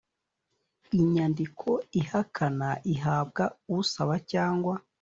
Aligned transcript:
Inyandiko 1.01 1.69
ihakana 1.99 2.69
ihabwa 2.93 3.45
usaba 3.77 4.15
cyangwa 4.31 4.73